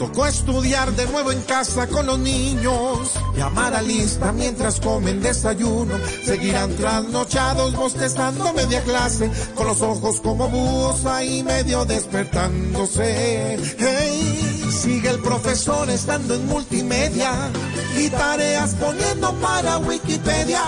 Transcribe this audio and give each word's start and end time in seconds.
Tocó 0.00 0.26
estudiar 0.26 0.90
de 0.92 1.04
nuevo 1.08 1.30
en 1.30 1.42
casa 1.42 1.86
con 1.86 2.06
los 2.06 2.18
niños, 2.18 3.12
llamar 3.36 3.74
a 3.74 3.82
lista 3.82 4.32
mientras 4.32 4.80
comen 4.80 5.20
desayuno, 5.20 5.94
seguirán 6.24 6.74
trasnochados 6.74 7.76
bostezando 7.76 8.50
media 8.54 8.82
clase, 8.82 9.30
con 9.54 9.66
los 9.66 9.82
ojos 9.82 10.22
como 10.22 10.48
búhos 10.48 11.04
ahí 11.04 11.42
medio 11.42 11.84
despertándose. 11.84 13.58
Hey, 13.76 14.70
sigue 14.70 15.10
el 15.10 15.18
profesor 15.18 15.90
estando 15.90 16.34
en 16.34 16.46
multimedia 16.46 17.50
y 17.94 18.08
tareas 18.08 18.74
poniendo 18.76 19.34
para 19.34 19.76
Wikipedia. 19.76 20.62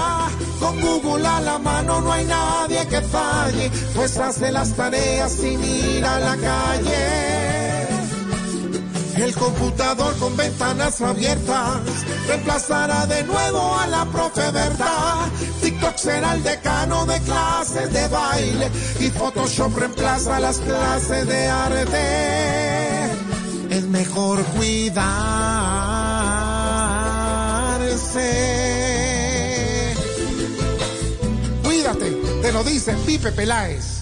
Con 0.61 0.79
Google 0.79 1.27
a 1.27 1.41
la 1.41 1.59
mano 1.59 2.03
no 2.03 2.13
hay 2.13 2.27
nadie 2.27 2.87
que 2.87 3.01
falle, 3.01 3.71
pues 3.95 4.15
hace 4.19 4.53
las 4.53 4.75
tareas 4.75 5.33
sin 5.33 5.65
ir 5.65 6.05
a 6.05 6.21
la 6.21 6.37
calle. 6.37 7.22
El 9.23 9.35
computador 9.37 10.17
con 10.19 10.37
ventanas 10.37 11.01
abiertas 11.01 11.81
reemplazará 12.27 13.07
de 13.07 13.23
nuevo 13.23 13.79
a 13.79 13.87
la 13.87 14.05
profe 14.07 14.51
Berta. 14.51 15.31
TikTok 15.61 15.97
será 15.97 16.35
el 16.35 16.43
decano 16.43 17.07
de 17.07 17.21
clases 17.21 17.93
de 17.93 18.09
baile 18.09 18.69
y 18.99 19.11
Photoshop 19.11 19.79
reemplaza 19.79 20.41
las 20.41 20.59
clases 20.59 21.29
de 21.29 21.47
arte. 21.47 23.05
Es 23.71 23.85
mejor 23.85 24.43
cuidarse. 24.57 25.15
Cuídate, 31.63 32.11
te 32.43 32.53
lo 32.53 32.65
dice 32.65 32.97
Pipe 33.07 33.31
Peláez. 33.31 34.02